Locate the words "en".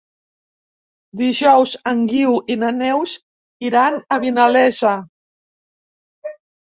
1.91-2.01